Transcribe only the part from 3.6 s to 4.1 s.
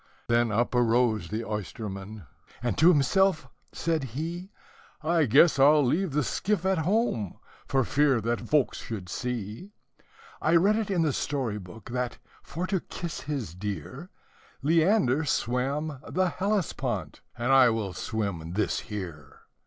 said